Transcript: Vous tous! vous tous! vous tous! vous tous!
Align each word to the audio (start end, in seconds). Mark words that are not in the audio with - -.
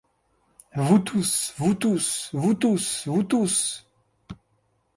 Vous 0.75 0.97
tous! 0.97 1.53
vous 1.57 1.75
tous! 1.75 2.31
vous 2.33 2.55
tous! 2.55 3.03
vous 3.05 3.21
tous! 3.23 3.85